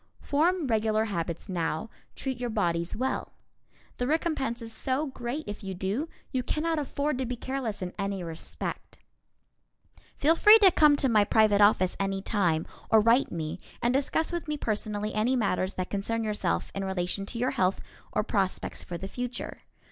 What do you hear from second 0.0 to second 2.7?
Form regular habits now, treat your